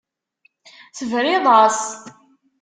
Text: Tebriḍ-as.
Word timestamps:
Tebriḍ-as. 0.97 1.79